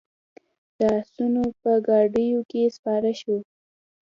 [0.77, 3.37] د آسونو په ګاډیو کې سپاره شوو.